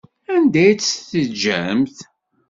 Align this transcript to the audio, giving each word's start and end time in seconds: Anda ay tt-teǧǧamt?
Anda 0.33 0.59
ay 0.63 0.73
tt-teǧǧamt? 0.75 1.97